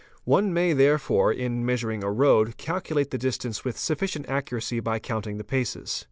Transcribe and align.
One 0.25 0.51
may 0.51 0.73
therefore 0.73 1.31
in 1.31 1.63
measuring 1.63 2.03
a 2.03 2.11
road 2.11 2.57
calculate 2.57 3.11
the 3.11 3.19
distance 3.19 3.63
with 3.63 3.77
sufficient 3.77 4.27
accuracy 4.27 4.79
by_ 4.79 4.97
counting 5.03 5.37
the 5.37 5.43
paces. 5.43 5.99